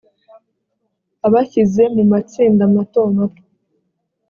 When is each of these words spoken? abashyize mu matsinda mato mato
abashyize 1.27 1.83
mu 1.95 2.03
matsinda 2.11 2.63
mato 2.73 3.01
mato 3.15 3.41